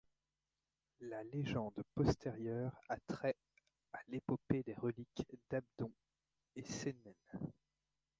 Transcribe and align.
La 1.01 1.23
légende 1.25 1.83
postérieure 1.93 2.75
a 2.89 2.97
trait 3.05 3.35
à 3.93 3.99
l'épopée 4.07 4.63
des 4.63 4.73
reliques 4.73 5.27
d'Abdon 5.51 5.91
et 6.55 6.63
Sennen. 6.63 7.13